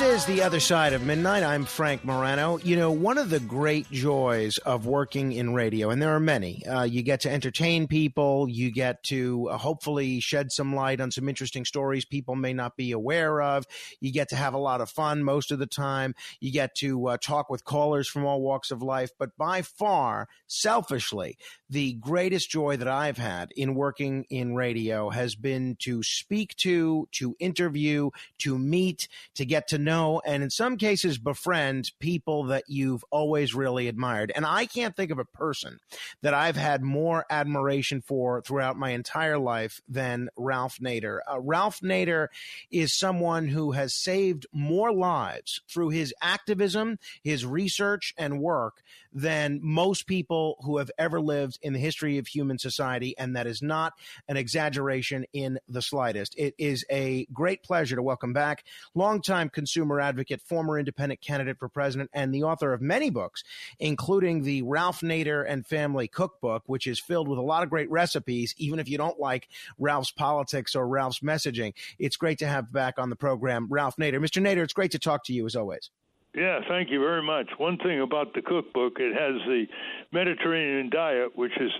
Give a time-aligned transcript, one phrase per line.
[0.00, 1.42] This is The Other Side of Midnight.
[1.42, 2.56] I'm Frank Morano.
[2.60, 6.64] You know, one of the great joys of working in radio, and there are many,
[6.64, 11.10] uh, you get to entertain people, you get to uh, hopefully shed some light on
[11.10, 13.66] some interesting stories people may not be aware of,
[14.00, 17.08] you get to have a lot of fun most of the time, you get to
[17.08, 19.10] uh, talk with callers from all walks of life.
[19.18, 21.36] But by far, selfishly,
[21.68, 27.06] the greatest joy that I've had in working in radio has been to speak to,
[27.12, 32.64] to interview, to meet, to get to know and in some cases befriend people that
[32.68, 34.32] you've always really admired.
[34.34, 35.78] And I can't think of a person
[36.22, 41.18] that I've had more admiration for throughout my entire life than Ralph Nader.
[41.30, 42.28] Uh, Ralph Nader
[42.70, 49.58] is someone who has saved more lives through his activism, his research, and work than
[49.60, 53.16] most people who have ever lived in the history of human society.
[53.18, 53.94] And that is not
[54.28, 56.34] an exaggeration in the slightest.
[56.38, 59.69] It is a great pleasure to welcome back longtime consumer
[60.00, 63.42] advocate, former independent candidate for president, and the author of many books,
[63.78, 67.90] including the Ralph Nader and Family Cookbook, which is filled with a lot of great
[67.90, 71.74] recipes, even if you don't like Ralph's politics or Ralph's messaging.
[71.98, 74.16] It's great to have back on the program Ralph Nader.
[74.18, 74.42] Mr.
[74.42, 75.90] Nader, it's great to talk to you as always.
[76.34, 77.50] Yeah, thank you very much.
[77.58, 79.66] One thing about the cookbook, it has the
[80.12, 81.70] Mediterranean diet, which has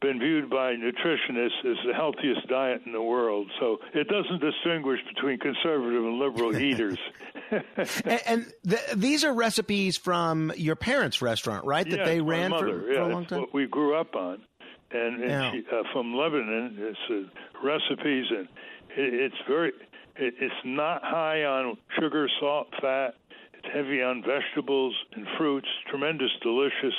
[0.00, 3.50] been viewed by nutritionists as the healthiest diet in the world.
[3.58, 6.98] So it doesn't distinguish between conservative and liberal eaters.
[7.50, 11.88] and, and the, these are recipes from your parents' restaurant, right?
[11.88, 12.80] That they ran mother.
[12.80, 13.40] for, yeah, for a long time.
[13.40, 14.40] what we grew up on,
[14.90, 15.52] and, and Yeah.
[15.52, 18.48] she, uh, from Lebanon, it's uh, recipes, and
[18.96, 19.72] it, it's very.
[20.18, 23.14] It, it's not high on sugar, salt, fat.
[23.54, 25.68] It's heavy on vegetables and fruits.
[25.90, 26.94] Tremendous, delicious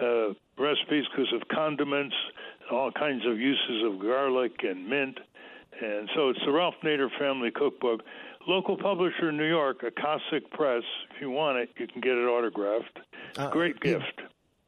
[0.00, 2.14] uh, recipes because of condiments,
[2.70, 5.18] all kinds of uses of garlic and mint.
[5.80, 8.02] And so it's the Ralph Nader Family Cookbook.
[8.46, 10.82] Local publisher in New York, Akashic Press.
[11.14, 12.98] If you want it, you can get it autographed.
[13.36, 14.20] Uh, Great gift.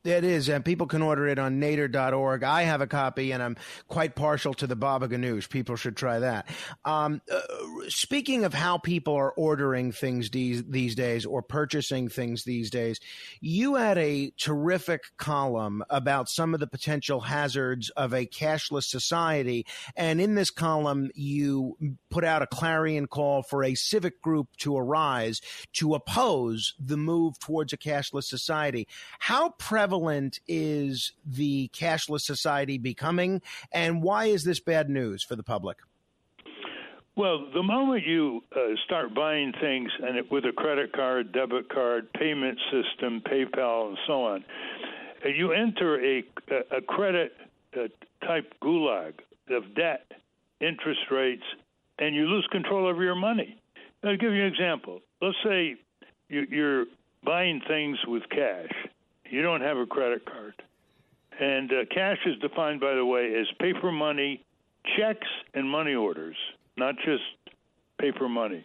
[0.06, 2.44] It is, and people can order it on nader.org.
[2.44, 3.56] I have a copy, and I'm
[3.88, 5.50] quite partial to the Baba Ganoush.
[5.50, 6.48] People should try that.
[6.84, 7.40] Um, uh,
[7.88, 13.00] speaking of how people are ordering things these, these days or purchasing things these days,
[13.40, 19.66] you had a terrific column about some of the potential hazards of a cashless society.
[19.96, 21.76] And in this column, you
[22.10, 25.40] put out a clarion call for a civic group to arise
[25.72, 28.86] to oppose the move towards a cashless society.
[29.18, 29.95] How prevalent
[30.46, 33.42] is the cashless society becoming,
[33.72, 35.78] and why is this bad news for the public?
[37.16, 41.70] Well, the moment you uh, start buying things and it, with a credit card, debit
[41.70, 44.44] card, payment system, PayPal, and so on,
[45.24, 46.22] you enter a
[46.76, 47.32] a credit
[47.74, 47.88] uh,
[48.26, 49.14] type gulag
[49.48, 50.12] of debt,
[50.60, 51.42] interest rates,
[51.98, 53.58] and you lose control over your money.
[54.04, 55.00] I'll give you an example.
[55.22, 55.76] Let's say
[56.28, 56.84] you, you're
[57.24, 58.70] buying things with cash.
[59.30, 60.54] You don't have a credit card,
[61.40, 64.44] and uh, cash is defined, by the way, as paper money,
[64.96, 66.36] checks, and money orders
[66.76, 67.22] not just
[67.98, 68.64] paper money.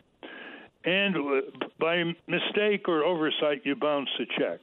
[0.84, 1.42] And uh,
[1.80, 4.60] by mistake or oversight, you bounce a check.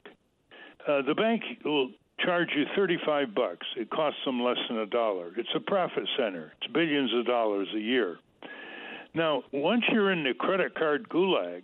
[0.87, 1.89] Uh, the bank will
[2.19, 3.65] charge you 35 bucks.
[3.77, 5.31] It costs them less than a dollar.
[5.37, 6.53] It's a profit center.
[6.61, 8.17] It's billions of dollars a year.
[9.13, 11.63] Now, once you're in the credit card gulag,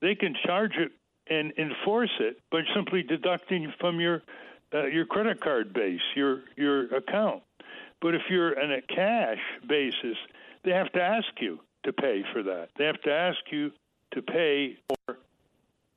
[0.00, 0.92] they can charge it
[1.30, 4.22] and enforce it by simply deducting from your
[4.74, 7.42] uh, your credit card base, your your account.
[8.00, 10.16] But if you're on a cash basis,
[10.64, 12.68] they have to ask you to pay for that.
[12.76, 13.72] They have to ask you
[14.12, 15.16] to pay for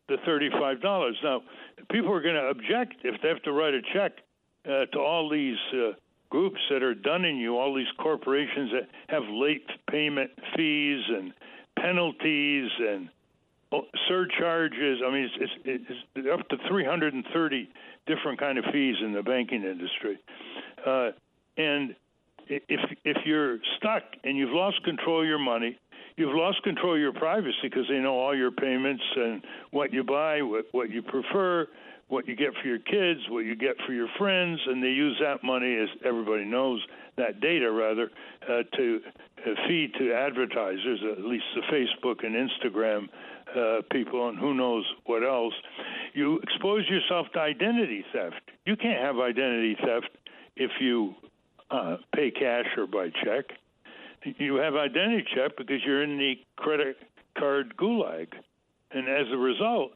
[0.08, 1.14] the $35.
[1.24, 1.44] Now,
[1.90, 4.13] people are going to object if they have to write a check
[4.66, 5.92] uh, to all these uh,
[6.30, 11.33] groups that are dunning you, all these corporations that have late payment fees and
[11.78, 13.10] penalties and
[14.07, 15.00] surcharges.
[15.06, 17.69] I mean, it's, it's, it's up to 330
[18.07, 20.19] different kind of fees in the banking industry.
[20.85, 21.12] Uh,
[21.57, 21.95] and
[22.47, 25.77] if if you're stuck and you've lost control of your money,
[26.18, 29.41] you've lost control of your privacy because they know all your payments and
[29.71, 31.68] what you buy, what what you prefer,
[32.07, 35.18] what you get for your kids, what you get for your friends, and they use
[35.21, 36.81] that money, as everybody knows,
[37.18, 38.12] that data rather,
[38.50, 39.00] uh, to
[39.45, 43.07] uh, feed to advertisers, at least the Facebook and Instagram
[43.56, 45.53] uh, people, and who knows what else.
[46.13, 48.42] You expose yourself to identity theft.
[48.65, 50.09] You can't have identity theft
[50.56, 51.15] if you
[51.69, 53.45] uh, pay cash or by check.
[54.24, 56.98] You have identity check because you're in the credit
[57.38, 58.27] card gulag.
[58.92, 59.94] And as a result,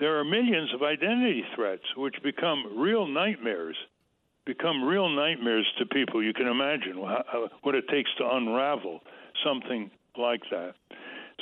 [0.00, 3.76] there are millions of identity threats which become real nightmares,
[4.44, 6.22] become real nightmares to people.
[6.22, 6.98] You can imagine
[7.62, 9.00] what it takes to unravel
[9.44, 10.74] something like that.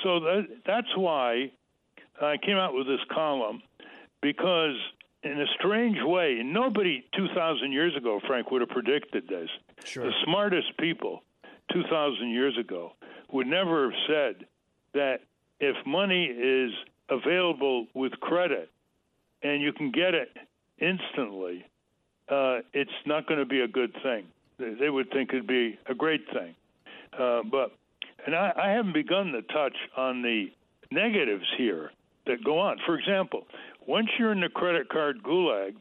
[0.02, 1.50] So that, that's why
[2.20, 3.62] I came out with this column
[4.20, 4.76] because,
[5.22, 9.48] in a strange way, nobody 2,000 years ago, Frank, would have predicted this.
[9.84, 10.04] Sure.
[10.04, 11.22] The smartest people
[11.72, 12.92] 2,000 years ago
[13.30, 14.46] would never have said
[14.94, 15.20] that
[15.60, 16.72] if money is
[17.08, 18.70] available with credit
[19.42, 20.30] and you can get it
[20.78, 21.64] instantly,
[22.28, 24.26] uh, it's not going to be a good thing.
[24.58, 26.54] They would think it'd be a great thing.
[27.18, 27.72] Uh, but,
[28.26, 30.46] and I, I haven't begun to touch on the
[30.90, 31.90] negatives here
[32.26, 32.78] that go on.
[32.86, 33.46] For example,
[33.86, 35.74] once you're in the credit card gulag,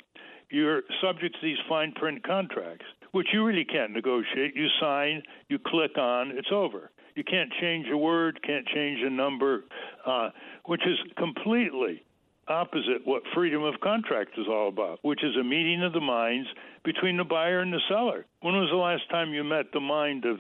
[0.49, 4.55] you're subject to these fine print contracts, which you really can't negotiate.
[4.55, 6.91] You sign, you click on, it's over.
[7.15, 9.63] You can't change a word, can't change a number,
[10.05, 10.29] uh,
[10.65, 12.03] which is completely
[12.47, 16.47] opposite what freedom of contract is all about, which is a meeting of the minds
[16.83, 18.25] between the buyer and the seller.
[18.41, 20.39] When was the last time you met the mind of,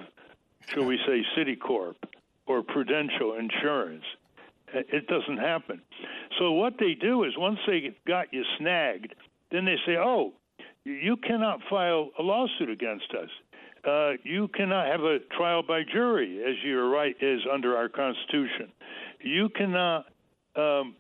[0.67, 1.95] shall we say, Citicorp
[2.45, 4.03] or Prudential Insurance?
[4.73, 5.81] It doesn't happen.
[6.39, 9.13] So what they do is once they got you snagged,
[9.51, 10.33] then they say, "Oh,
[10.85, 13.29] you cannot file a lawsuit against us.
[13.83, 18.71] Uh, you cannot have a trial by jury, as your right is under our Constitution.
[19.21, 20.05] You cannot,
[20.55, 20.95] um,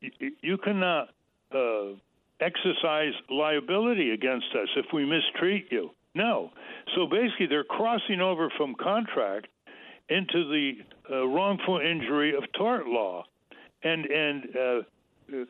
[0.00, 1.08] you cannot
[1.54, 1.94] uh,
[2.40, 5.90] exercise liability against us if we mistreat you.
[6.14, 6.50] No.
[6.96, 9.48] So basically, they're crossing over from contract
[10.08, 10.72] into the
[11.10, 13.24] uh, wrongful injury of tort law,
[13.82, 15.44] and and uh,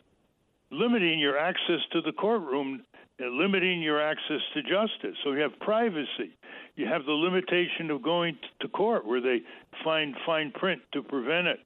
[0.73, 2.83] limiting your access to the courtroom,
[3.21, 5.17] uh, limiting your access to justice.
[5.23, 6.37] So you have privacy.
[6.75, 9.43] You have the limitation of going to court where they
[9.85, 11.61] find fine print to prevent it,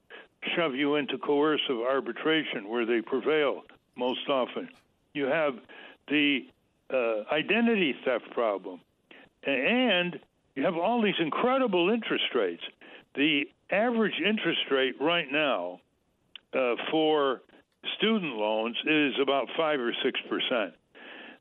[0.55, 3.63] shove you into coercive arbitration where they prevail
[3.97, 4.69] most often.
[5.13, 5.55] You have
[6.07, 6.45] the
[6.93, 8.79] uh, identity theft problem,
[9.43, 10.19] and
[10.55, 12.63] you have all these incredible interest rates.
[13.15, 15.79] The average interest rate right now
[16.53, 17.41] uh, for
[17.97, 20.73] student loans is about five or six percent.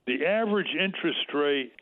[0.06, 1.72] The average interest rate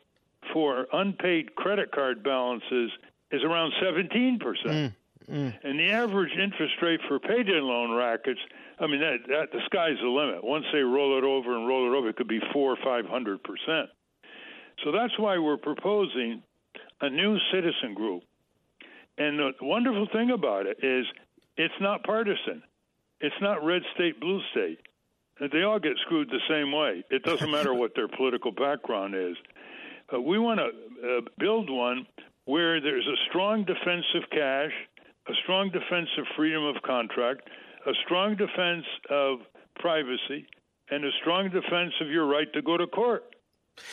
[0.53, 2.91] for unpaid credit card balances
[3.31, 4.93] is around 17 percent.
[5.29, 5.59] Mm, mm.
[5.63, 8.39] And the average interest rate for payday loan rackets,
[8.79, 10.43] I mean, that, that, the sky's the limit.
[10.43, 13.05] Once they roll it over and roll it over, it could be four or five
[13.05, 13.89] hundred percent.
[14.83, 16.41] So that's why we're proposing
[17.01, 18.23] a new citizen group.
[19.17, 21.05] And the wonderful thing about it is
[21.57, 22.63] it's not partisan.
[23.19, 24.79] It's not red state, blue state.
[25.51, 27.03] They all get screwed the same way.
[27.09, 29.35] It doesn't matter what their political background is.
[30.13, 32.07] Uh, we want to uh, build one
[32.45, 34.71] where there's a strong defense of cash,
[35.27, 37.47] a strong defense of freedom of contract,
[37.85, 39.39] a strong defense of
[39.75, 40.47] privacy,
[40.89, 43.23] and a strong defense of your right to go to court.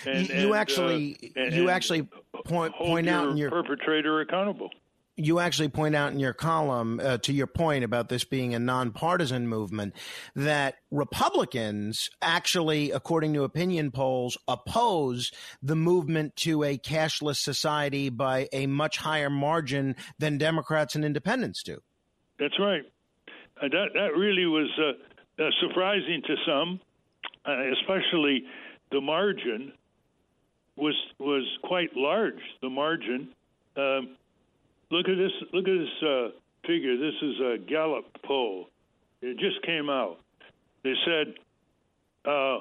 [0.05, 2.09] And, you, you and, actually, uh, you actually
[2.45, 4.71] point point out in your perpetrator accountable
[5.17, 8.59] you actually point out in your column, uh, to your point about this being a
[8.59, 9.95] nonpartisan movement,
[10.35, 18.49] that Republicans actually, according to opinion polls, oppose the movement to a cashless society by
[18.53, 21.81] a much higher margin than Democrats and independents do.
[22.39, 22.83] That's right.
[23.61, 26.81] Uh, that that really was uh, uh surprising to some,
[27.47, 28.45] uh, especially
[28.91, 29.73] the margin
[30.77, 32.41] was was quite large.
[32.63, 33.29] The margin.
[33.77, 34.17] Um,
[34.91, 35.33] Look at this.
[35.53, 36.29] Look at this uh,
[36.67, 36.97] figure.
[36.97, 38.69] This is a Gallup poll.
[39.21, 40.19] It just came out.
[40.85, 41.35] They said
[42.25, 42.59] uh,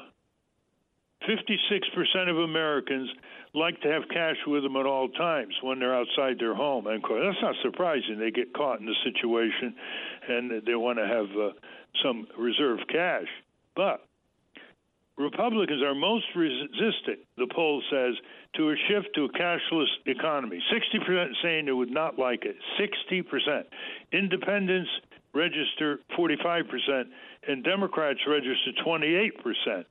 [1.29, 3.09] 56% of Americans
[3.53, 6.87] like to have cash with them at all times when they're outside their home.
[6.87, 8.17] And that's not surprising.
[8.19, 9.75] They get caught in a situation,
[10.27, 11.51] and they want to have uh,
[12.03, 13.27] some reserve cash.
[13.75, 14.03] But
[15.17, 18.15] Republicans are most resistant, the poll says,
[18.55, 20.61] to a shift to a cashless economy.
[20.71, 22.57] 60% saying they would not like it.
[22.79, 23.63] 60%.
[24.11, 24.89] Independents
[25.33, 27.03] register 45%,
[27.47, 29.85] and Democrats register 28%,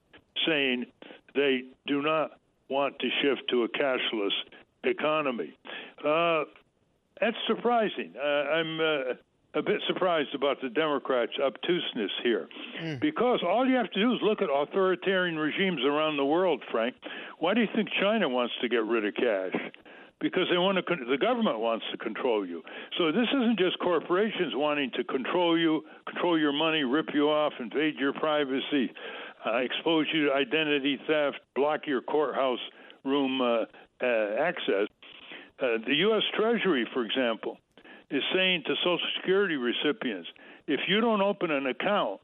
[0.46, 0.86] saying
[1.34, 2.32] they do not
[2.68, 4.32] want to shift to a cashless
[4.84, 5.56] economy.
[6.04, 6.44] Uh,
[7.20, 8.12] that's surprising.
[8.18, 8.80] Uh, I'm.
[8.80, 9.14] Uh,
[9.54, 12.48] a bit surprised about the Democrats' obtuseness here,
[12.82, 13.00] mm.
[13.00, 16.62] because all you have to do is look at authoritarian regimes around the world.
[16.70, 16.94] Frank,
[17.38, 19.54] why do you think China wants to get rid of cash?
[20.20, 22.62] Because they want to, the government wants to control you.
[22.98, 27.52] So this isn't just corporations wanting to control you, control your money, rip you off,
[27.60, 28.90] invade your privacy,
[29.44, 32.60] uh, expose you to identity theft, block your courthouse
[33.04, 33.64] room uh,
[34.02, 34.88] uh, access.
[35.60, 36.22] Uh, the U.S.
[36.36, 37.58] Treasury, for example,
[38.14, 40.28] is saying to Social Security recipients,
[40.68, 42.20] if you don't open an account,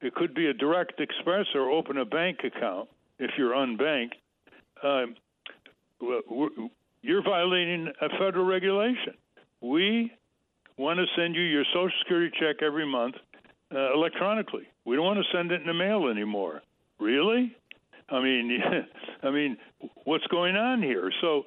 [0.00, 4.12] it could be a direct express or open a bank account if you're unbanked.
[4.84, 5.16] Um,
[7.02, 9.14] you're violating a federal regulation.
[9.60, 10.12] We
[10.76, 13.16] want to send you your Social Security check every month
[13.74, 14.68] uh, electronically.
[14.84, 16.62] We don't want to send it in the mail anymore.
[17.00, 17.56] Really?
[18.08, 18.58] I mean,
[19.24, 19.56] I mean,
[20.04, 21.10] what's going on here?
[21.20, 21.46] So,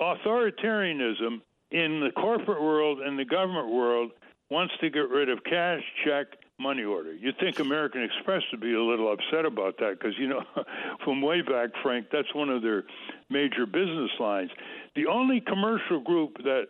[0.00, 4.12] authoritarianism in the corporate world and the government world
[4.50, 6.26] wants to get rid of cash, check,
[6.58, 7.12] money order.
[7.12, 10.42] You'd think American Express would be a little upset about that because, you know,
[11.04, 12.84] from way back, Frank, that's one of their
[13.28, 14.50] major business lines.
[14.94, 16.68] The only commercial group that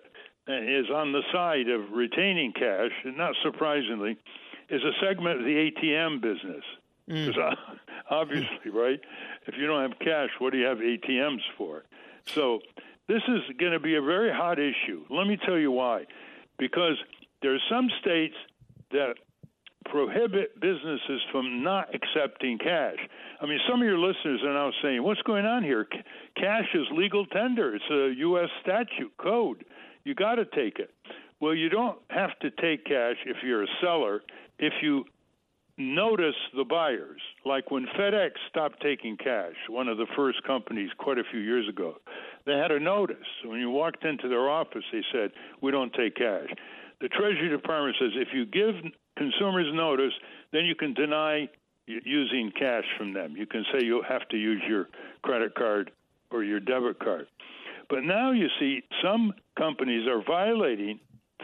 [0.49, 4.17] is on the side of retaining cash, and not surprisingly,
[4.69, 6.65] is a segment of the ATM business.
[7.07, 7.57] Because mm.
[8.11, 9.01] obviously, right?
[9.47, 11.85] If you don't have cash, what do you have ATMs for?
[12.27, 12.61] So
[13.09, 15.05] this is going to be a very hot issue.
[15.11, 16.05] Let me tell you why.
[16.59, 16.97] Because
[17.43, 18.35] there are some states
[18.91, 19.15] that
[19.91, 22.99] prohibit businesses from not accepting cash.
[23.41, 25.87] I mean, some of your listeners are now saying, "What's going on here?
[26.37, 27.75] Cash is legal tender.
[27.75, 28.49] It's a U.S.
[28.63, 29.65] statute code.
[30.05, 30.91] You got to take it."
[31.41, 34.23] Well, you don't have to take cash if you're a seller.
[34.59, 35.05] If you
[35.79, 41.19] notice the buyers, like when FedEx stopped taking cash, one of the first companies quite
[41.19, 41.97] a few years ago,
[42.47, 43.27] they had a notice.
[43.45, 46.49] When you walked into their office, they said, "We don't take cash."
[47.01, 48.75] The Treasury Department says if you give
[49.17, 50.13] consumers notice,
[50.53, 51.49] then you can deny
[51.87, 53.37] using cash from them.
[53.37, 54.89] You can say you have to use your
[55.23, 55.91] credit card
[56.31, 57.27] or your debit card.
[57.89, 60.99] But now you see some companies are violating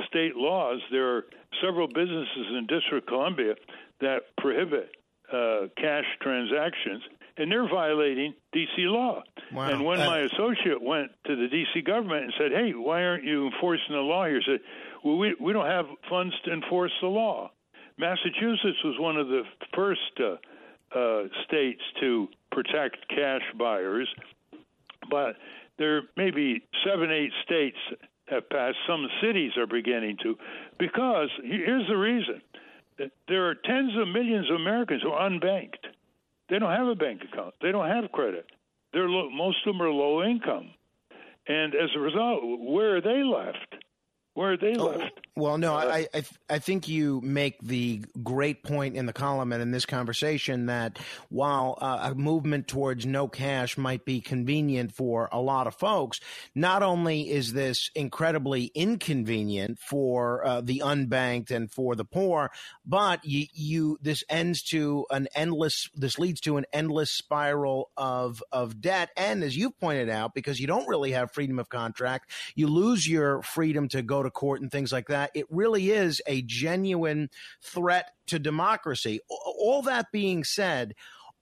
[0.06, 0.80] state laws.
[0.90, 1.24] There are
[1.62, 3.54] several businesses in District Columbia
[4.00, 4.90] that prohibit
[5.32, 7.02] uh, cash transactions,
[7.36, 8.82] and they're violating D.C.
[8.82, 9.22] law.
[9.52, 9.68] Wow.
[9.68, 11.82] And when uh, my associate went to the D.C.
[11.82, 14.60] government and said, "Hey, why aren't you enforcing the law here?" He said,
[15.04, 17.50] "Well, we we don't have funds to enforce the law."
[17.98, 19.42] Massachusetts was one of the
[19.74, 24.08] first uh, uh, states to protect cash buyers,
[25.10, 25.36] but
[25.78, 27.76] there may be seven, eight states
[28.26, 28.76] have passed.
[28.86, 30.36] Some cities are beginning to,
[30.78, 32.40] because here's the reason:
[33.28, 35.81] there are tens of millions of Americans who are unbanked.
[36.52, 37.54] They don't have a bank account.
[37.62, 38.44] They don't have credit.
[38.92, 40.68] They're low, most of them are low income,
[41.48, 43.74] and as a result, where are they left?
[44.34, 45.21] Where are they oh, left?
[45.34, 49.50] Well, no, uh, I, I, I think you make the great point in the column
[49.52, 50.98] and in this conversation that
[51.30, 56.20] while uh, a movement towards no cash might be convenient for a lot of folks,
[56.54, 62.50] not only is this incredibly inconvenient for uh, the unbanked and for the poor,
[62.84, 68.42] but you, you this ends to an endless this leads to an endless spiral of
[68.52, 72.30] of debt, and as you've pointed out, because you don't really have freedom of contract,
[72.54, 75.21] you lose your freedom to go to court and things like that.
[75.34, 77.30] It really is a genuine
[77.62, 79.20] threat to democracy.
[79.28, 80.94] All that being said,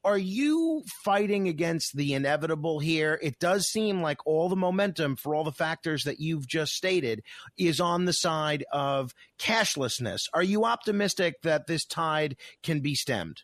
[0.02, 3.18] are you fighting against the inevitable here?
[3.22, 7.22] It does seem like all the momentum for all the factors that you've just stated
[7.58, 10.22] is on the side of cashlessness.
[10.32, 13.42] Are you optimistic that this tide can be stemmed?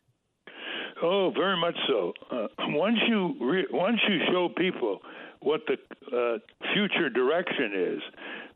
[1.03, 2.15] Oh, very much so.
[2.31, 5.01] Uh, once you re- once you show people
[5.47, 5.79] what the
[6.13, 6.39] uh,
[6.75, 8.03] future direction is,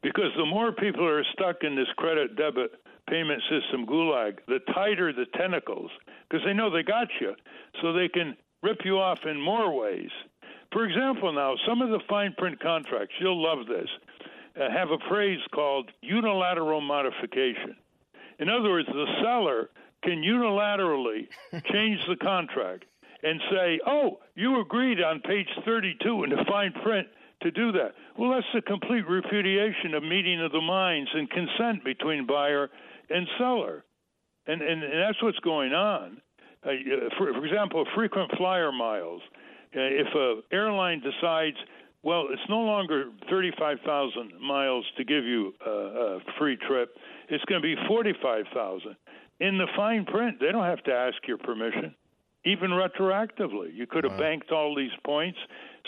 [0.02, 2.72] because the more people are stuck in this credit debit
[3.08, 5.88] payment system gulag, the tighter the tentacles,
[6.28, 7.32] because they know they got you,
[7.80, 10.10] so they can rip you off in more ways.
[10.72, 13.88] For example, now, some of the fine print contracts, you'll love this,
[14.60, 17.76] uh, have a phrase called unilateral modification.
[18.40, 19.70] In other words, the seller
[20.02, 21.28] can unilaterally
[21.72, 22.84] change the contract
[23.22, 27.06] and say, oh, you agreed on page 32 in the fine print
[27.42, 27.92] to do that.
[28.18, 32.68] Well, that's a complete repudiation of meeting of the minds and consent between buyer
[33.08, 33.84] and seller.
[34.46, 36.20] And, and, and that's what's going on.
[36.64, 36.70] Uh,
[37.16, 39.22] for, for example, frequent flyer miles.
[39.74, 41.56] Uh, if an airline decides,
[42.02, 46.96] well, it's no longer 35,000 miles to give you a, a free trip,
[47.28, 48.96] it's going to be 45,000.
[49.40, 51.94] In the fine print, they don't have to ask your permission,
[52.44, 53.74] even retroactively.
[53.74, 54.18] You could have wow.
[54.18, 55.38] banked all these points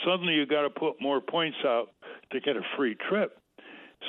[0.04, 1.88] suddenly you got to put more points out
[2.30, 3.38] to get a free trip.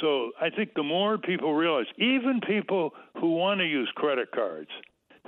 [0.01, 4.69] So I think the more people realize, even people who want to use credit cards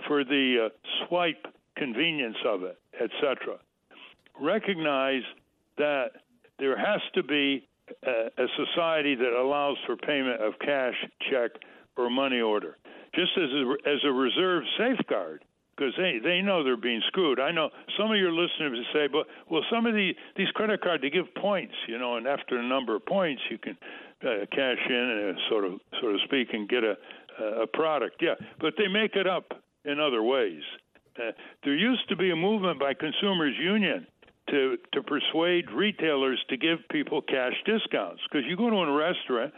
[0.08, 1.46] for the uh, swipe
[1.78, 3.58] convenience of it, etc.,
[4.40, 5.22] recognize
[5.78, 6.08] that
[6.58, 7.68] there has to be
[8.06, 10.96] a, a society that allows for payment of cash,
[11.30, 11.52] check,
[11.96, 12.78] or money order,
[13.14, 15.44] just as a, as a reserve safeguard
[15.76, 17.40] because they they know they're being screwed.
[17.40, 21.02] I know some of your listeners say, but well, some of the these credit cards
[21.02, 23.78] they give points, you know, and after a number of points, you can
[24.22, 26.96] uh, cash in and uh, sort of sort of speak and get a
[27.62, 28.22] a product.
[28.22, 29.52] Yeah, but they make it up
[29.84, 30.64] in other ways.
[31.18, 31.32] Uh,
[31.64, 34.08] there used to be a movement by Consumers Union
[34.50, 39.54] to to persuade retailers to give people cash discounts because you go to a restaurant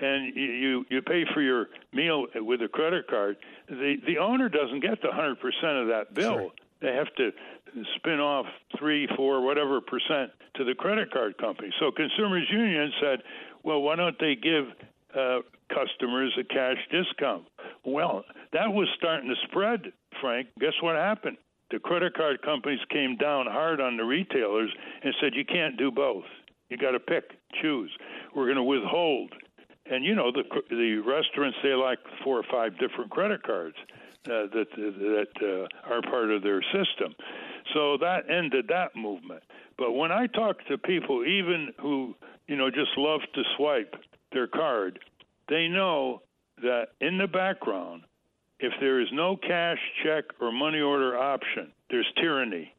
[0.00, 3.36] and you you pay for your meal with a credit card,
[3.68, 5.34] the the owner doesn't get the 100%
[5.82, 6.34] of that bill.
[6.34, 6.50] Sure.
[6.80, 7.30] They have to
[7.96, 8.46] spin off
[8.78, 11.70] three, four, whatever percent to the credit card company.
[11.78, 13.20] So Consumers Union said,
[13.62, 14.64] well, why don't they give
[15.14, 17.44] uh, customers a cash discount?
[17.84, 20.48] Well, that was starting to spread, Frank.
[20.58, 21.36] Guess what happened?
[21.70, 24.70] The credit card companies came down hard on the retailers
[25.04, 26.24] and said, you can't do both.
[26.68, 27.24] You got to pick,
[27.60, 27.90] choose.
[28.34, 29.32] We're going to withhold
[29.90, 33.76] and you know the the restaurants they like four or five different credit cards
[34.26, 37.14] uh, that that uh, are part of their system.
[37.74, 39.42] So that ended that movement.
[39.76, 42.14] But when I talk to people, even who
[42.46, 43.94] you know just love to swipe
[44.32, 45.00] their card,
[45.48, 46.22] they know
[46.62, 48.02] that in the background,
[48.60, 52.74] if there is no cash, check, or money order option, there's tyranny.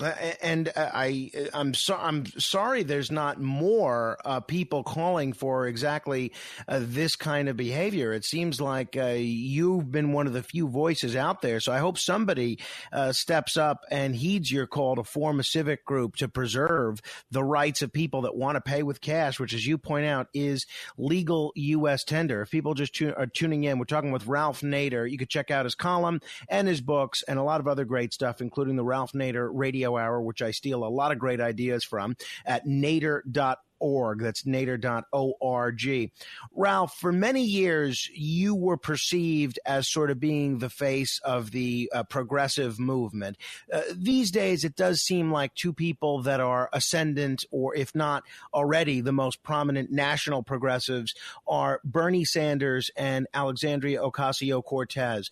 [0.00, 2.82] Uh, and uh, I, I'm so, I'm sorry.
[2.82, 6.32] There's not more uh, people calling for exactly
[6.66, 8.12] uh, this kind of behavior.
[8.12, 11.60] It seems like uh, you've been one of the few voices out there.
[11.60, 12.58] So I hope somebody
[12.92, 17.44] uh, steps up and heeds your call to form a civic group to preserve the
[17.44, 20.66] rights of people that want to pay with cash, which, as you point out, is
[20.98, 22.02] legal U.S.
[22.02, 22.42] tender.
[22.42, 25.08] If people just tu- are tuning in, we're talking with Ralph Nader.
[25.08, 28.12] You could check out his column and his books and a lot of other great
[28.12, 31.40] stuff, including the Ralph Nader Radio Radio Hour, which I steal a lot of great
[31.40, 34.20] ideas from at nader.org nader.org.
[34.20, 36.10] That's nader.org.
[36.54, 41.90] Ralph, for many years, you were perceived as sort of being the face of the
[41.94, 43.36] uh, progressive movement.
[43.72, 48.24] Uh, these days, it does seem like two people that are ascendant, or if not
[48.52, 51.14] already the most prominent national progressives,
[51.46, 55.30] are Bernie Sanders and Alexandria Ocasio Cortez.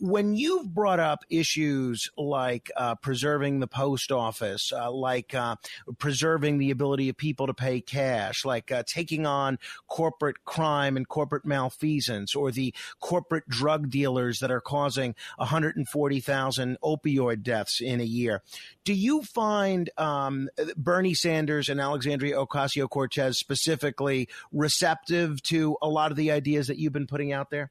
[0.00, 5.56] When you've brought up issues like uh, preserving the post office, uh, like uh,
[5.98, 9.58] preserving the ability of people to pay cash, like uh, taking on
[9.88, 17.42] corporate crime and corporate malfeasance, or the corporate drug dealers that are causing 140,000 opioid
[17.42, 18.42] deaths in a year.
[18.84, 26.10] Do you find um, Bernie Sanders and Alexandria Ocasio Cortez specifically receptive to a lot
[26.10, 27.70] of the ideas that you've been putting out there?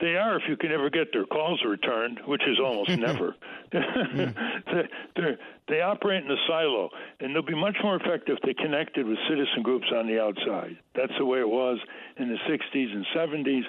[0.00, 3.34] They are if you can ever get their calls returned, which is almost never.
[3.72, 5.36] they
[5.68, 9.18] they operate in a silo, and they'll be much more effective if they connected with
[9.28, 10.76] citizen groups on the outside.
[10.94, 11.78] That's the way it was
[12.16, 13.62] in the 60s and 70s,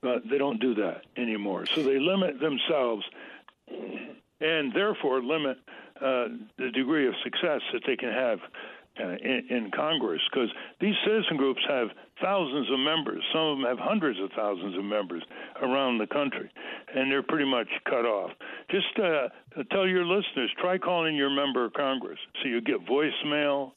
[0.00, 1.66] but they don't do that anymore.
[1.66, 3.04] So they limit themselves
[4.40, 5.58] and therefore limit
[6.00, 8.38] uh, the degree of success that they can have
[9.00, 11.88] uh, in, in, Congress because these citizen groups have
[12.20, 13.22] thousands of members.
[13.32, 15.22] Some of them have hundreds of thousands of members
[15.62, 16.50] around the country,
[16.94, 18.30] and they're pretty much cut off.
[18.70, 19.28] Just uh,
[19.70, 23.72] tell your listeners try calling your member of Congress so you get voicemail.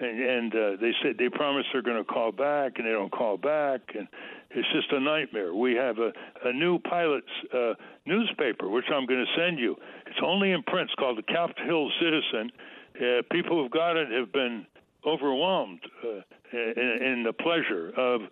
[0.00, 3.10] And, and uh, they said they promise they're going to call back, and they don't
[3.10, 4.06] call back, and
[4.50, 5.52] it's just a nightmare.
[5.52, 6.12] We have a,
[6.44, 7.74] a new pilot's uh,
[8.06, 9.74] newspaper, which I'm going to send you.
[10.06, 10.88] It's only in print.
[10.90, 12.52] It's called the Capitol Hill Citizen
[13.00, 14.66] uh, people who've got it have been
[15.06, 16.20] overwhelmed uh,
[16.52, 18.22] in, in, the pleasure of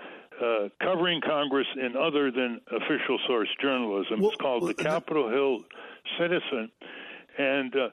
[0.42, 4.20] uh, covering Congress in other than official source journalism.
[4.20, 5.61] Well, it's called well, the Capitol Hill
[6.18, 6.70] Citizen,
[7.38, 7.88] and uh,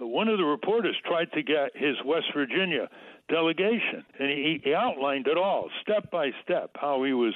[0.00, 2.88] one of the reporters tried to get his West Virginia
[3.28, 7.34] delegation, and he, he outlined it all, step by step, how he was.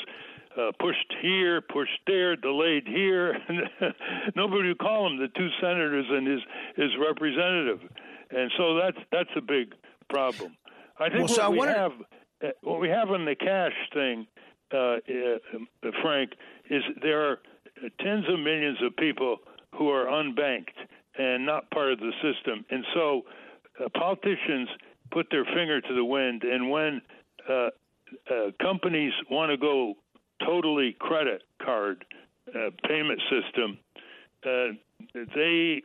[0.57, 3.37] Uh, pushed here, pushed there, delayed here.
[4.37, 6.41] Nobody would call him the two senators and his
[6.77, 7.81] his representative
[8.31, 9.75] and so that's that's a big
[10.09, 10.57] problem.
[10.99, 11.75] I think well, what so we wonder...
[11.75, 11.93] have
[12.45, 14.27] uh, what we have in the cash thing,
[14.73, 16.33] uh, uh, Frank,
[16.71, 17.39] is there are
[18.01, 19.39] tens of millions of people
[19.75, 20.79] who are unbanked
[21.19, 23.23] and not part of the system, and so
[23.81, 24.69] uh, politicians
[25.11, 27.01] put their finger to the wind, and when
[27.49, 27.69] uh,
[28.31, 29.95] uh, companies want to go
[30.45, 32.05] totally credit card
[32.87, 33.79] payment system,
[35.35, 35.83] they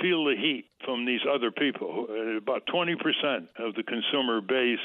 [0.00, 2.06] feel the heat from these other people.
[2.08, 2.96] Uh, about 20%
[3.58, 4.78] of the consumer base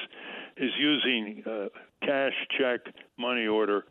[0.58, 1.67] is using uh,
[2.06, 2.82] cash, check,
[3.17, 3.86] money order,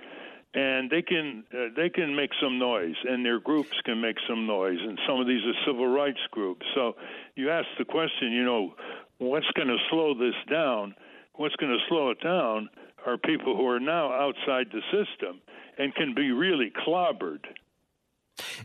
[0.54, 4.46] and they can uh, they can make some noise, and their groups can make some
[4.46, 6.64] noise, and some of these are civil rights groups.
[6.74, 6.94] So
[7.36, 8.74] you ask the question, you know,
[9.18, 10.94] what's going to slow this down?
[11.34, 12.68] What's going to slow it down
[13.06, 15.40] are people who are now outside the system
[15.78, 17.40] and can be really clobbered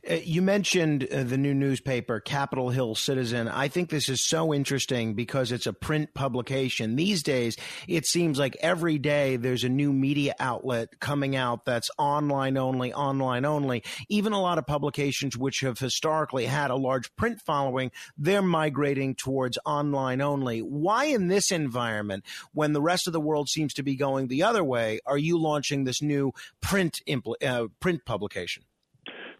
[0.10, 3.48] Uh, you mentioned uh, the new newspaper, Capitol Hill Citizen.
[3.48, 6.96] I think this is so interesting because it's a print publication.
[6.96, 11.90] These days, it seems like every day there's a new media outlet coming out that's
[11.98, 13.84] online only, online only.
[14.10, 19.16] Even a lot of publications which have historically had a large print following, they're migrating
[19.16, 20.60] towards online only.
[20.60, 24.44] Why in this environment, when the rest of the world seems to be going the
[24.44, 28.64] other way, are you launching this new print impl- uh, print publication?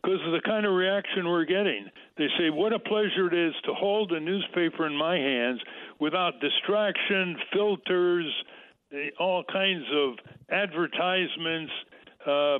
[0.08, 1.86] Because of the kind of reaction we're getting.
[2.18, 5.60] They say, What a pleasure it is to hold a newspaper in my hands
[6.00, 8.26] without distraction, filters,
[9.20, 10.14] all kinds of
[10.50, 11.74] advertisements.
[12.26, 12.60] Uh,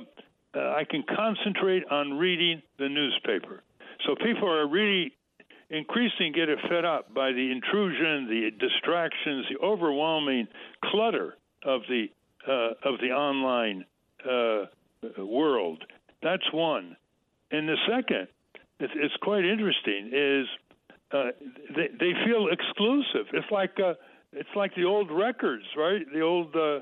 [0.54, 3.62] I can concentrate on reading the newspaper.
[4.06, 5.12] So people are really
[5.70, 10.48] increasingly getting fed up by the intrusion, the distractions, the overwhelming
[10.84, 12.08] clutter of the
[12.46, 13.84] uh, of the online
[14.24, 14.66] uh,
[15.22, 15.84] world.
[16.22, 16.96] That's one.
[17.50, 18.28] And the second,
[18.80, 20.46] it's, it's quite interesting, is
[21.12, 21.30] uh,
[21.74, 23.26] they, they feel exclusive.
[23.32, 23.94] It's like uh,
[24.32, 26.02] it's like the old records, right?
[26.12, 26.80] The old uh,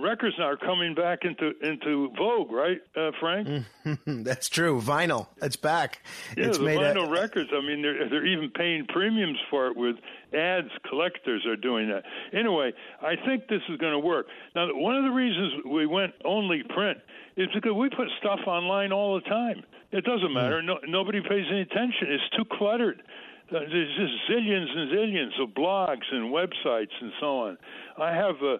[0.00, 3.64] records now are coming back into into vogue, right, uh, Frank?
[4.06, 4.80] That's true.
[4.80, 6.04] Vinyl, it's back.
[6.36, 7.50] Yeah, it's the made vinyl a- records.
[7.54, 9.96] I mean, they're they're even paying premiums for it with
[10.34, 10.68] ads.
[10.88, 12.02] Collectors are doing that.
[12.36, 14.26] Anyway, I think this is going to work.
[14.54, 16.98] Now, one of the reasons we went only print
[17.36, 19.62] is because we put stuff online all the time.
[19.92, 20.34] It doesn't Hmm.
[20.34, 20.62] matter.
[20.62, 22.08] No, nobody pays any attention.
[22.10, 23.02] It's too cluttered.
[23.50, 27.58] Uh, There's just zillions and zillions of blogs and websites and so on.
[27.98, 28.58] I have a,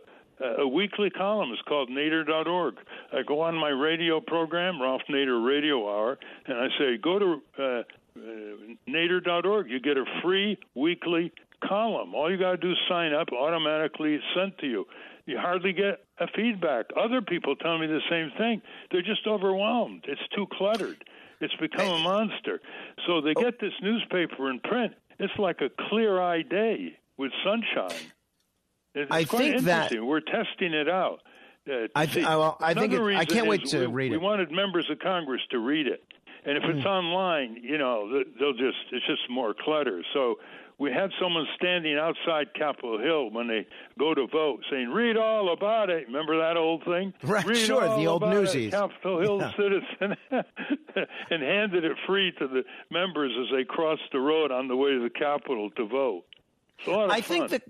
[0.63, 1.51] a weekly column.
[1.53, 2.75] It's called Nader.org.
[3.13, 7.43] I go on my radio program, Ralph Nader Radio Hour, and I say, go to
[7.59, 7.83] uh, uh,
[8.89, 9.71] Nader.org.
[9.71, 11.33] You get a free weekly
[11.69, 12.15] column.
[12.15, 13.29] All you got to do is sign up.
[13.33, 14.85] Automatically sent to you.
[15.27, 16.87] You hardly get a feedback.
[16.97, 18.61] Other people tell me the same thing.
[18.91, 20.05] They're just overwhelmed.
[20.07, 21.03] It's too cluttered.
[21.41, 22.61] It's become a monster.
[23.07, 24.93] So they get this newspaper in print.
[25.19, 28.11] It's like a clear-eyed day with sunshine.
[28.95, 30.07] It's I quite think that- interesting.
[30.07, 31.21] we're testing it out.
[31.69, 34.11] Uh, I th- I- well, I think it- I can't wait to we, read it.
[34.13, 36.05] We wanted members of Congress to read it,
[36.45, 40.03] and if it's online, you know, they'll just it's just more clutter.
[40.13, 40.39] So
[40.79, 43.67] we had someone standing outside Capitol Hill when they
[43.99, 47.13] go to vote, saying, "Read all about it." Remember that old thing?
[47.23, 48.73] Right, Read sure, the old it, newsies.
[48.73, 49.53] Capitol Hill Yeah.
[49.57, 50.17] citizen,
[51.31, 54.91] and handed it free to the members as they crossed the road on the way
[54.93, 56.25] to the Capitol to vote.
[56.87, 57.49] A lot of I fun.
[57.49, 57.63] think that.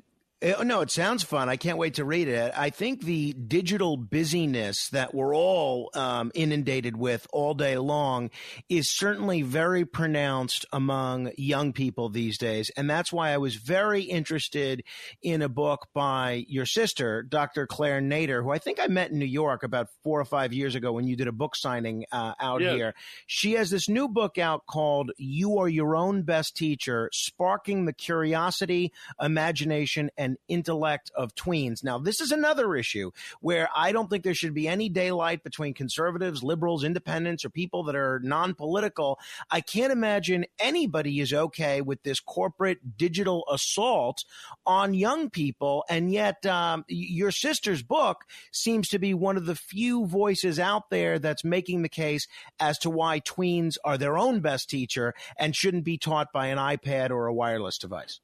[0.45, 1.49] No, it sounds fun.
[1.49, 2.53] I can't wait to read it.
[2.55, 8.29] I think the digital busyness that we're all um, inundated with all day long
[8.69, 12.71] is certainly very pronounced among young people these days.
[12.77, 14.85] And that's why I was very interested
[15.23, 17.67] in a book by your sister, Dr.
[17.67, 20.75] Claire Nader, who I think I met in New York about four or five years
[20.75, 22.75] ago when you did a book signing uh, out Yes.
[22.75, 22.95] here.
[23.27, 27.95] She has this new book out called You Are Your Own Best Teacher Sparking the
[27.95, 31.83] Curiosity, Imagination, and Intellect of Tweens.
[31.83, 35.75] Now, this is another issue where I don't think there should be any daylight between
[35.75, 39.19] conservatives, liberals, independents, or people that are non political.
[39.51, 44.25] I can't imagine anybody is okay with this corporate digital assault
[44.67, 45.85] on young people.
[45.89, 50.91] And yet, um, your sister's book seems to be one of the few voices out
[50.91, 52.27] there that's making the case
[52.61, 56.59] as to why tweens are their own best teacher and shouldn't be taught by an
[56.59, 58.21] iPad or a wireless device.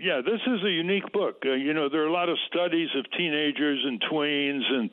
[0.00, 1.42] Yeah, this is a unique book.
[1.44, 4.88] Uh, you know, there are a lot of studies of teenagers and tweens, and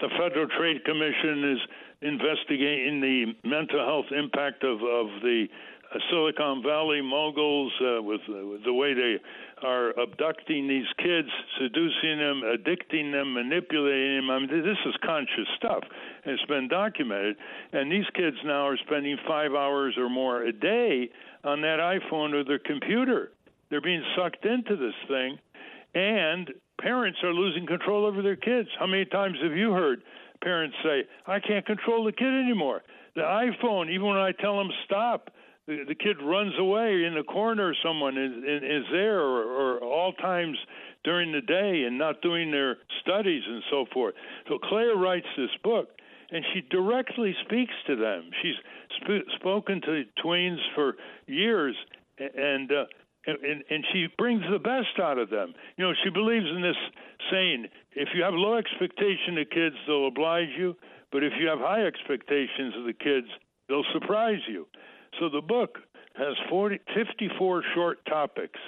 [0.00, 1.58] the Federal Trade Commission is
[2.00, 5.44] investigating the mental health impact of, of the
[5.92, 9.16] uh, Silicon Valley moguls uh, with, uh, with the way they
[9.62, 11.28] are abducting these kids,
[11.60, 14.30] seducing them, addicting them, manipulating them.
[14.30, 15.84] I mean, this is conscious stuff.
[16.24, 17.36] It's been documented.
[17.74, 21.10] And these kids now are spending five hours or more a day
[21.44, 23.32] on that iPhone or their computer.
[23.70, 25.38] They're being sucked into this thing,
[25.94, 28.68] and parents are losing control over their kids.
[28.78, 30.02] How many times have you heard
[30.42, 32.82] parents say, I can't control the kid anymore?
[33.14, 35.30] The iPhone, even when I tell them stop,
[35.66, 40.12] the, the kid runs away in the corner, someone is, is there, or, or all
[40.12, 40.58] times
[41.02, 44.14] during the day and not doing their studies and so forth.
[44.48, 45.88] So Claire writes this book,
[46.30, 48.30] and she directly speaks to them.
[48.42, 48.56] She's
[49.00, 51.74] sp- spoken to tweens for years,
[52.18, 52.84] and uh,
[53.26, 55.54] and, and she brings the best out of them.
[55.76, 56.76] You know, she believes in this
[57.30, 60.76] saying: if you have low expectation of kids, they'll oblige you,
[61.12, 63.26] but if you have high expectations of the kids,
[63.68, 64.66] they'll surprise you.
[65.18, 65.78] So the book
[66.16, 68.58] has 40, 54 short topics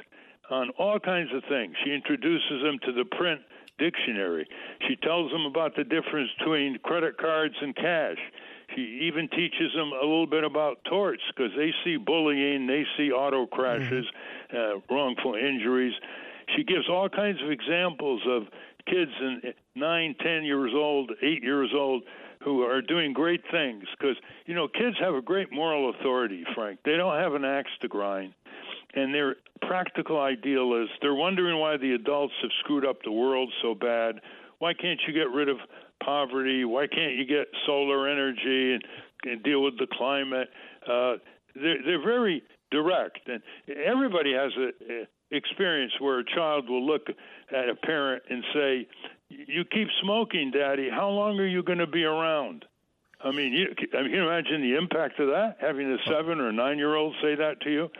[0.50, 1.74] on all kinds of things.
[1.84, 3.40] She introduces them to the print
[3.78, 4.46] dictionary.
[4.88, 8.18] She tells them about the difference between credit cards and cash.
[8.74, 13.10] She even teaches them a little bit about torts because they see bullying, they see
[13.10, 14.06] auto crashes,
[14.52, 14.56] mm-hmm.
[14.56, 15.94] uh, wrongful injuries.
[16.56, 18.44] She gives all kinds of examples of
[18.86, 22.02] kids in nine, ten years old, eight years old
[22.40, 26.78] who are doing great things because you know kids have a great moral authority frank
[26.84, 28.32] they don't have an axe to grind
[28.94, 33.74] and they're practical idealists they're wondering why the adults have screwed up the world so
[33.74, 34.20] bad
[34.58, 35.56] why can't you get rid of
[36.04, 38.84] poverty why can't you get solar energy and,
[39.24, 40.48] and deal with the climate
[40.88, 41.14] uh
[41.54, 43.42] they're they're very direct and
[43.86, 47.08] everybody has a, a experience where a child will look
[47.50, 48.86] at a parent and say
[49.28, 50.88] you keep smoking, Daddy.
[50.90, 52.64] How long are you going to be around?
[53.22, 55.56] I mean, you, I mean, can you imagine the impact of that?
[55.60, 57.90] Having a seven or nine year old say that to you.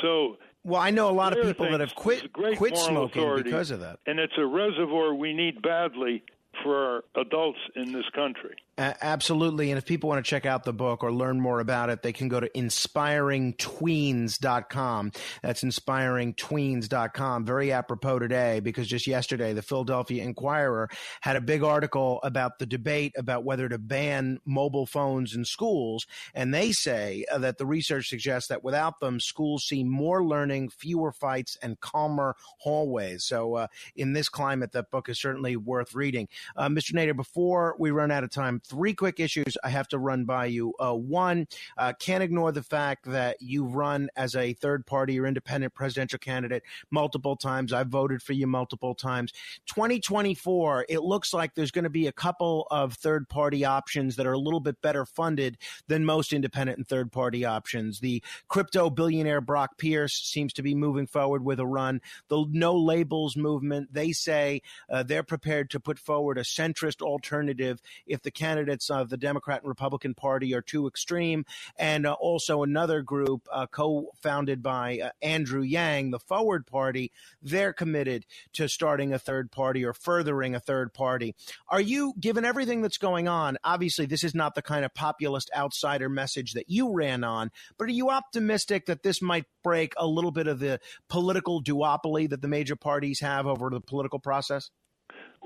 [0.00, 3.70] So, well, I know a lot of people that have quit quit smoking authority, because
[3.70, 6.22] of that, and it's a reservoir we need badly
[6.62, 9.70] for adults in this country absolutely.
[9.70, 12.12] And if people want to check out the book or learn more about it, they
[12.12, 15.12] can go to inspiringtweens.com.
[15.42, 17.44] That's inspiringtweens.com.
[17.44, 20.88] Very apropos today because just yesterday, the Philadelphia Inquirer
[21.20, 26.06] had a big article about the debate about whether to ban mobile phones in schools.
[26.34, 30.70] And they say uh, that the research suggests that without them, schools see more learning,
[30.70, 33.24] fewer fights, and calmer hallways.
[33.24, 36.28] So, uh, in this climate, that book is certainly worth reading.
[36.56, 36.94] Uh, Mr.
[36.94, 40.46] Nader, before we run out of time, three quick issues I have to run by
[40.46, 40.74] you.
[40.78, 45.26] Uh, one, uh, can't ignore the fact that you've run as a third party or
[45.26, 47.72] independent presidential candidate multiple times.
[47.72, 49.32] I've voted for you multiple times.
[49.66, 54.26] 2024, it looks like there's going to be a couple of third party options that
[54.26, 57.98] are a little bit better funded than most independent and third party options.
[57.98, 62.00] The crypto billionaire Brock Pierce seems to be moving forward with a run.
[62.28, 67.80] The no labels movement, they say uh, they're prepared to put forward a centrist alternative
[68.06, 71.46] if the candidate candidates of the Democrat and Republican Party are too extreme,
[71.78, 77.10] and uh, also another group uh, co-founded by uh, Andrew Yang, the Forward Party.
[77.42, 81.34] They're committed to starting a third party or furthering a third party.
[81.68, 85.50] Are you, given everything that's going on, obviously this is not the kind of populist
[85.56, 90.06] outsider message that you ran on, but are you optimistic that this might break a
[90.06, 94.70] little bit of the political duopoly that the major parties have over the political process?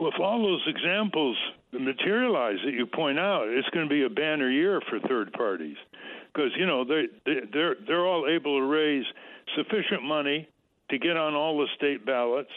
[0.00, 1.36] If all those examples
[1.72, 5.76] materialize that you point out, it's going to be a banner year for third parties
[6.32, 9.04] because you know they, they they're they're all able to raise
[9.56, 10.48] sufficient money
[10.90, 12.50] to get on all the state ballots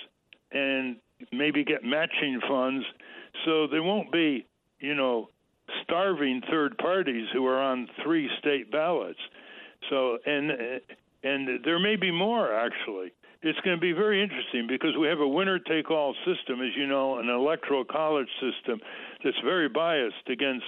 [0.52, 0.98] and
[1.32, 2.86] maybe get matching funds,
[3.46, 4.46] so they won't be
[4.80, 5.30] you know
[5.84, 9.20] starving third parties who are on three state ballots.
[9.90, 10.52] So and
[11.24, 15.20] and there may be more actually it's going to be very interesting because we have
[15.20, 18.80] a winner take all system, as you know, an electoral college system
[19.24, 20.66] that's very biased against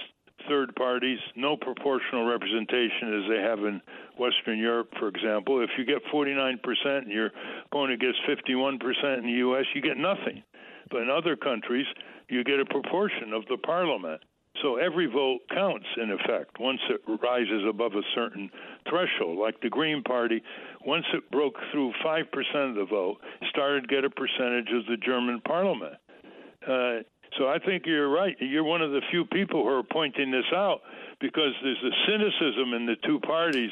[0.48, 3.80] third parties, no proportional representation as they have in
[4.18, 5.62] Western Europe, for example.
[5.62, 7.30] If you get 49% and your
[7.66, 10.42] opponent gets 51% in the U.S., you get nothing.
[10.90, 11.86] But in other countries,
[12.28, 14.22] you get a proportion of the parliament.
[14.62, 18.50] So every vote counts in effect once it rises above a certain
[18.88, 19.38] threshold.
[19.38, 20.42] Like the Green Party,
[20.84, 22.24] once it broke through 5%
[22.68, 25.94] of the vote, started to get a percentage of the German parliament.
[26.66, 27.02] Uh,
[27.38, 28.36] so I think you're right.
[28.40, 30.80] You're one of the few people who are pointing this out
[31.20, 33.70] because there's a cynicism in the two parties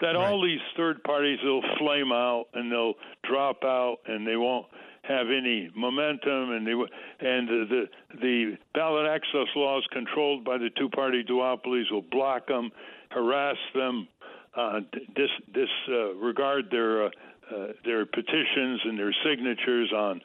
[0.00, 0.16] that right.
[0.16, 2.94] all these third parties will flame out and they'll
[3.28, 4.66] drop out and they won't
[5.02, 7.88] have any momentum, and they and the
[8.20, 12.70] the ballot access laws controlled by the two-party duopolies will block them,
[13.10, 14.08] harass them,
[14.56, 14.80] uh,
[15.14, 17.10] dis disregard their uh,
[17.50, 20.20] uh, their petitions and their signatures on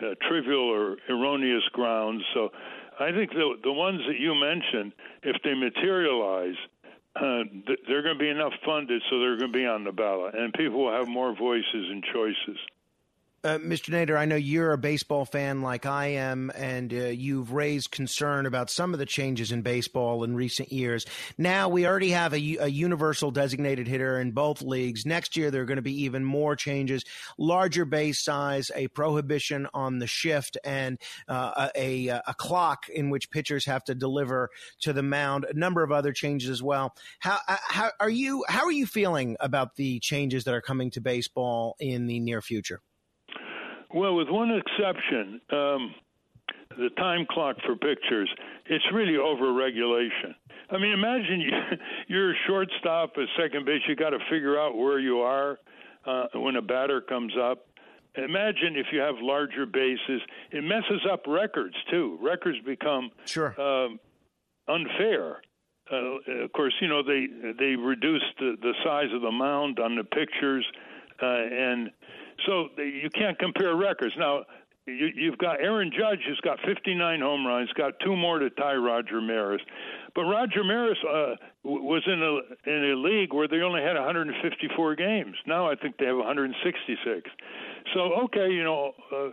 [0.00, 2.22] uh, trivial or erroneous grounds.
[2.32, 2.50] So,
[3.00, 6.56] I think the the ones that you mentioned, if they materialize.
[7.16, 7.42] Uh,
[7.88, 10.54] they're going to be enough funded, so they're going to be on the ballot, and
[10.54, 12.56] people will have more voices and choices.
[13.42, 13.88] Uh, Mr.
[13.88, 18.44] Nader, I know you're a baseball fan like I am, and uh, you've raised concern
[18.44, 21.06] about some of the changes in baseball in recent years.
[21.38, 25.06] Now we already have a, a universal designated hitter in both leagues.
[25.06, 27.02] Next year, there are going to be even more changes
[27.38, 33.30] larger base size, a prohibition on the shift, and uh, a, a, clock in which
[33.30, 34.50] pitchers have to deliver
[34.80, 36.94] to the mound, a number of other changes as well.
[37.20, 40.90] How, uh, how, are, you, how are you feeling about the changes that are coming
[40.90, 42.82] to baseball in the near future?
[43.92, 45.94] Well, with one exception, um,
[46.78, 48.30] the time clock for pictures,
[48.66, 50.34] it's really over regulation.
[50.70, 51.50] I mean, imagine you,
[52.08, 55.58] you're a shortstop, a second base, you got to figure out where you are
[56.06, 57.66] uh, when a batter comes up.
[58.16, 62.18] Imagine if you have larger bases, it messes up records too.
[62.20, 64.00] Records become sure um,
[64.66, 65.40] unfair.
[65.92, 67.26] uh, of course, you know they
[67.56, 70.66] they reduced the, the size of the mound on the pictures,
[71.22, 71.90] uh, and
[72.46, 74.14] so you can't compare records.
[74.18, 74.44] Now
[74.86, 78.74] you, you've got Aaron Judge, who's got 59 home runs, got two more to tie
[78.74, 79.62] Roger Maris.
[80.14, 84.96] But Roger Maris uh, was in a in a league where they only had 154
[84.96, 85.36] games.
[85.46, 87.30] Now I think they have 166.
[87.94, 89.28] So okay, you know, uh,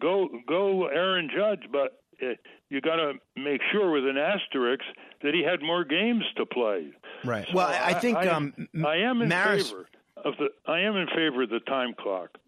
[0.00, 2.34] go go Aaron Judge, but uh,
[2.68, 4.84] you got to make sure with an asterisk
[5.22, 6.92] that he had more games to play.
[7.24, 7.46] Right.
[7.48, 9.70] So well, I, think I, um, I am in Maris...
[9.70, 9.86] favor
[10.24, 12.38] of the I am in favor of the time clock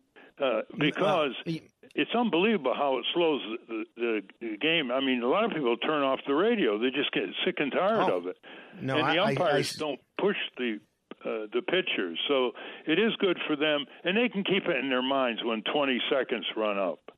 [0.43, 1.33] uh, because.
[1.47, 1.53] Uh,
[1.97, 4.91] it's unbelievable how it slows the, the, the, game.
[4.91, 7.71] I mean, a lot of people turn off the radio; they just get sick and
[7.71, 8.37] tired oh, of it.
[8.81, 10.81] No, and the I, umpires I, don't push the
[11.25, 12.51] uh, the pitchers, so
[12.87, 16.01] it is good for them, and they can keep it in their minds when 20
[16.11, 17.14] seconds run up.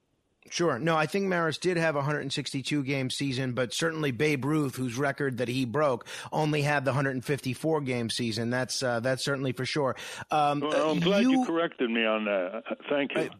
[0.50, 0.78] Sure.
[0.78, 4.96] No, I think Maris did have a 162 game season, but certainly Babe Ruth, whose
[4.96, 8.50] record that he broke, only had the 154 game season.
[8.50, 9.96] That's uh, that's certainly for sure.
[10.30, 12.62] Um, well, I'm glad you, you, corrected me on that.
[12.88, 13.30] Thank you.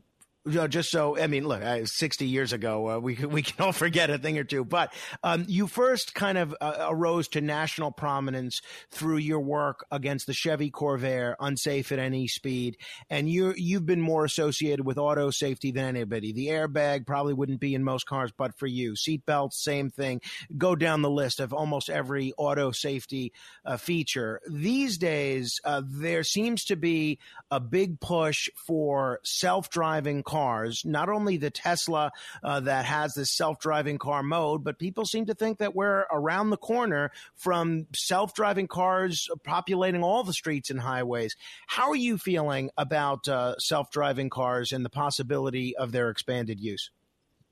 [0.46, 4.18] Just so I mean, look, sixty years ago, uh, we we can all forget a
[4.18, 4.64] thing or two.
[4.64, 10.26] But um, you first kind of uh, arose to national prominence through your work against
[10.26, 12.76] the Chevy Corvair, unsafe at any speed,
[13.10, 16.32] and you you've been more associated with auto safety than anybody.
[16.32, 20.20] The airbag probably wouldn't be in most cars, but for you, seatbelts, same thing.
[20.56, 23.32] Go down the list of almost every auto safety
[23.64, 24.40] uh, feature.
[24.48, 27.18] These days, uh, there seems to be
[27.50, 32.12] a big push for self driving cars cars, not only the Tesla
[32.44, 36.04] uh, that has this self driving car mode, but people seem to think that we're
[36.10, 41.36] around the corner from self driving cars populating all the streets and highways.
[41.66, 46.60] How are you feeling about uh, self driving cars and the possibility of their expanded
[46.60, 46.90] use?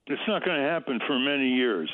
[0.07, 1.90] It's not going to happen for many years.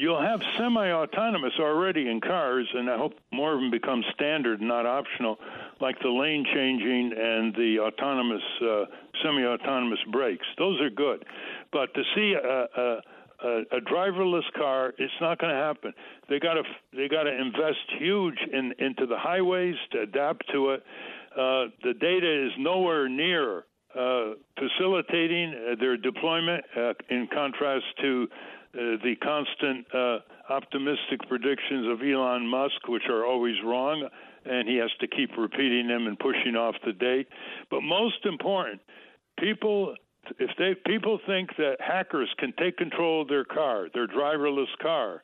[0.00, 4.62] You'll have semi autonomous already in cars, and I hope more of them become standard,
[4.62, 5.38] not optional,
[5.78, 8.84] like the lane changing and the autonomous, uh,
[9.22, 10.46] semi autonomous brakes.
[10.56, 11.26] Those are good.
[11.70, 13.00] But to see a, a
[13.42, 15.92] a, driverless car, it's not going to happen.
[16.30, 16.62] They got to
[16.96, 20.82] they got to invest huge in into the highways to adapt to it.
[21.32, 28.28] Uh, the data is nowhere near uh, facilitating uh, their deployment, uh, in contrast to
[28.72, 34.08] uh, the constant uh, optimistic predictions of Elon Musk, which are always wrong,
[34.44, 37.28] and he has to keep repeating them and pushing off the date.
[37.70, 38.80] But most important,
[39.38, 39.94] people
[40.38, 45.22] if they people think that hackers can take control of their car, their driverless car,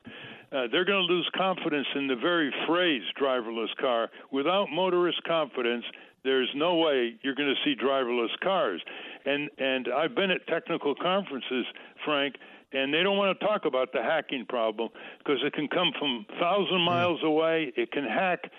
[0.53, 4.09] uh, they're going to lose confidence in the very phrase driverless car.
[4.33, 5.85] Without motorist confidence,
[6.27, 8.83] there's no way you're going to see driverless cars.
[9.25, 11.65] And and I've been at technical conferences,
[12.05, 12.37] Frank,
[12.73, 16.27] and they don't want to talk about the hacking problem because it can come from
[16.39, 17.73] thousand miles away.
[17.77, 18.51] It can hack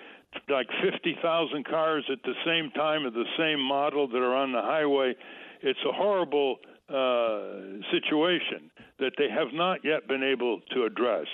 [0.48, 4.60] like 50,000 cars at the same time of the same model that are on the
[4.60, 5.14] highway.
[5.62, 11.26] It's a horrible uh, situation that they have not yet been able to address.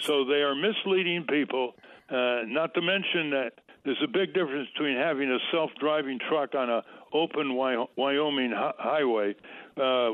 [0.00, 1.74] So they are misleading people.
[2.08, 3.52] Uh, not to mention that
[3.84, 9.34] there's a big difference between having a self-driving truck on a open Wyoming highway
[9.76, 10.12] uh,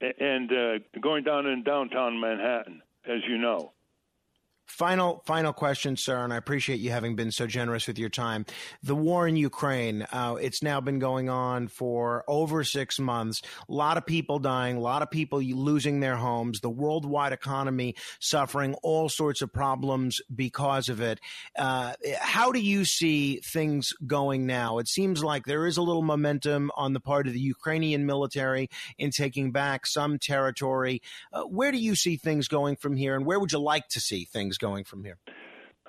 [0.00, 3.72] and uh, going down in downtown Manhattan, as you know.
[4.66, 8.46] Final, final question, sir, and I appreciate you having been so generous with your time.
[8.82, 13.42] The war in Ukraine, uh, it's now been going on for over six months.
[13.68, 17.94] A lot of people dying, a lot of people losing their homes, the worldwide economy
[18.18, 21.20] suffering all sorts of problems because of it.
[21.56, 24.78] Uh, how do you see things going now?
[24.78, 28.70] It seems like there is a little momentum on the part of the Ukrainian military
[28.98, 31.02] in taking back some territory.
[31.32, 34.00] Uh, where do you see things going from here, and where would you like to
[34.00, 35.18] see things things going from here?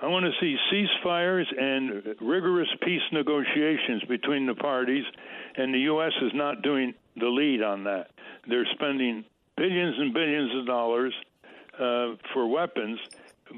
[0.01, 5.05] I want to see ceasefires and rigorous peace negotiations between the parties,
[5.55, 6.11] and the U.S.
[6.21, 8.07] is not doing the lead on that.
[8.47, 9.23] They're spending
[9.55, 11.13] billions and billions of dollars
[11.75, 12.99] uh, for weapons,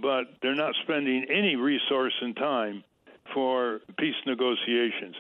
[0.02, 2.84] but they're not spending any resource and time
[3.34, 5.16] for peace negotiations.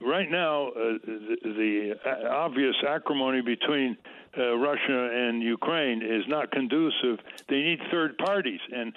[0.00, 3.96] Right now, uh, the, the, obvious acrimony between
[4.36, 7.18] uh, Russia and Ukraine is not conducive.
[7.48, 8.92] They need third parties, and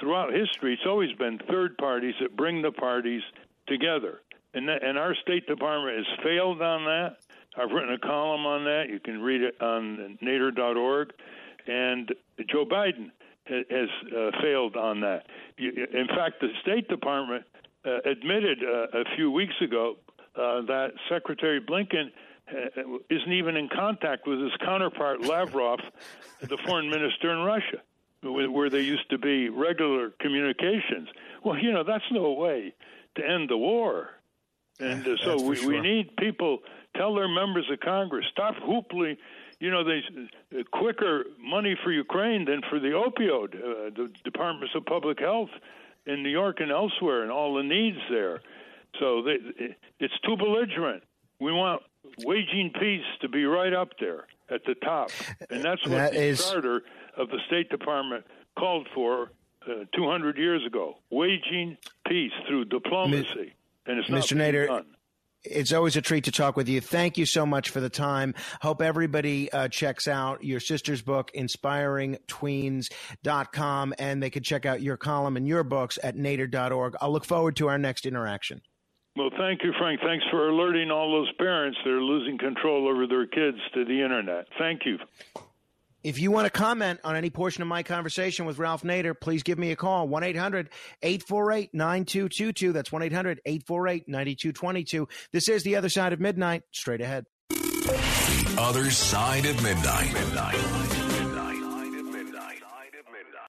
[0.00, 3.22] throughout history, it's always been third parties that bring the parties
[3.66, 4.20] together.
[4.54, 7.16] And, that, and our State Department has failed on that.
[7.56, 8.84] I've written a column on that.
[8.88, 11.12] You can read it on nader.org.
[11.66, 12.14] And
[12.48, 13.10] Joe Biden
[13.46, 15.26] has uh, failed on that.
[15.58, 17.44] In fact, the State Department
[17.84, 19.96] uh, admitted uh, a few weeks ago
[20.36, 22.10] uh, that Secretary Blinken
[23.10, 25.80] isn't even in contact with his counterpart Lavrov,
[26.40, 27.82] the foreign minister in Russia.
[28.22, 31.08] where there used to be regular communications.
[31.44, 32.74] Well, you know, that's no way
[33.16, 34.10] to end the war.
[34.80, 35.68] And uh, so we, sure.
[35.68, 36.58] we need people
[36.96, 39.16] tell their members of Congress stop hoopling.
[39.60, 40.02] You know, they
[40.58, 43.54] uh, quicker money for Ukraine than for the opioid.
[43.54, 45.50] Uh, the departments of public health
[46.06, 48.40] in New York and elsewhere, and all the needs there.
[48.98, 49.36] So they,
[50.00, 51.02] it's too belligerent.
[51.40, 51.82] We want
[52.24, 55.10] waging peace to be right up there at the top,
[55.50, 56.82] and that's what That the is- charter
[57.16, 58.24] of the State Department
[58.58, 59.30] called for
[59.68, 63.52] uh, 200 years ago: waging peace through diplomacy.
[63.86, 64.36] and it's not Mr.
[64.36, 64.86] Nader, done.
[65.44, 66.80] It's always a treat to talk with you.
[66.80, 68.34] Thank you so much for the time.
[68.60, 74.96] Hope everybody uh, checks out your sister's book, inspiringtweens.com, and they can check out your
[74.96, 76.96] column and your books at nader.org.
[77.00, 78.60] I'll look forward to our next interaction.
[79.18, 80.00] Well, thank you, Frank.
[80.00, 84.00] Thanks for alerting all those parents that are losing control over their kids to the
[84.00, 84.46] internet.
[84.58, 84.98] Thank you.
[86.04, 89.42] If you want to comment on any portion of my conversation with Ralph Nader, please
[89.42, 90.70] give me a call 1 800
[91.02, 92.72] 848 9222.
[92.72, 95.08] That's 1 800 848 9222.
[95.32, 96.62] This is The Other Side of Midnight.
[96.70, 97.26] Straight ahead.
[97.48, 100.12] The Other Side of Midnight.
[100.12, 100.87] Midnight.